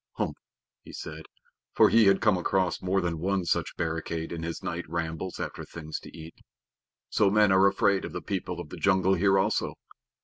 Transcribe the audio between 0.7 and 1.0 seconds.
he